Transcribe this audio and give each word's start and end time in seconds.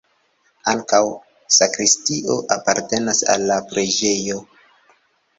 Ankaŭ 0.71 1.01
sakristio 1.57 2.37
apartenas 2.55 3.21
al 3.35 3.45
la 3.51 3.59
preĝejo. 3.75 4.39